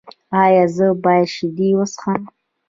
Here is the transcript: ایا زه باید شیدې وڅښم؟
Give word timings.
ایا 0.43 0.63
زه 0.75 0.87
باید 1.03 1.27
شیدې 1.35 1.69
وڅښم؟ 1.77 2.21